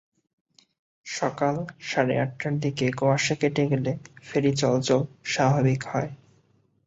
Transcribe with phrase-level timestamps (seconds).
[1.05, 1.55] সকাল
[1.81, 3.91] সাড়ে আটটার দিকে কুয়াশা কেটে গেলে
[4.27, 5.01] ফেরি চলাচল
[5.25, 6.11] স্বাভাবিক হয়।